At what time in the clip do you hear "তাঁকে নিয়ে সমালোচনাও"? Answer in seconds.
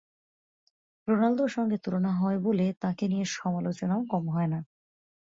2.81-4.01